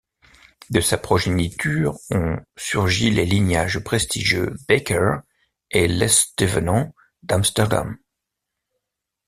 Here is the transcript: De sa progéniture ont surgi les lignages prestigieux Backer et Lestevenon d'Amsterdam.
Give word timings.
De 0.71 0.81
sa 0.81 0.97
progéniture 0.97 1.99
ont 2.09 2.37
surgi 2.57 3.11
les 3.11 3.23
lignages 3.27 3.77
prestigieux 3.83 4.55
Backer 4.67 5.21
et 5.69 5.87
Lestevenon 5.87 6.91
d'Amsterdam. 7.21 7.97